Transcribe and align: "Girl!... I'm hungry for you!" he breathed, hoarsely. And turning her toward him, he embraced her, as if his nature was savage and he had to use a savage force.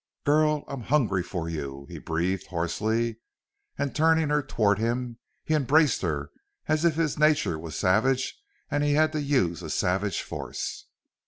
"Girl!... 0.25 0.63
I'm 0.67 0.81
hungry 0.81 1.21
for 1.21 1.47
you!" 1.47 1.85
he 1.87 1.99
breathed, 1.99 2.47
hoarsely. 2.47 3.17
And 3.77 3.95
turning 3.95 4.29
her 4.29 4.41
toward 4.41 4.79
him, 4.79 5.19
he 5.43 5.53
embraced 5.53 6.01
her, 6.01 6.31
as 6.67 6.83
if 6.83 6.95
his 6.95 7.19
nature 7.19 7.59
was 7.59 7.77
savage 7.77 8.35
and 8.71 8.83
he 8.83 8.93
had 8.93 9.11
to 9.11 9.21
use 9.21 9.61
a 9.61 9.69
savage 9.69 10.23
force. 10.23 10.87